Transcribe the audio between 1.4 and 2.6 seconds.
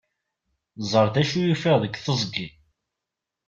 ufiɣ deg teẓgi.